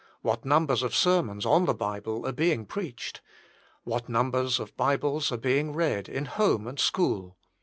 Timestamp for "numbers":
0.45-0.83, 4.09-4.59